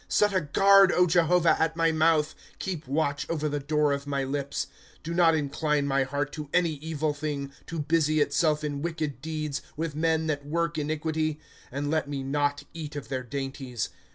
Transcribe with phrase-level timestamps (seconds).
[0.01, 4.23] ^ Set a guard, Jehovah, at my mouth; Keep watch over the door of my
[4.23, 7.51] lips, * Do not incline my heart to any evil thing.
[7.67, 11.39] To busy itself in wicked deeds, "With men that work iniquity;
[11.71, 13.89] And let me not eat of their dainties.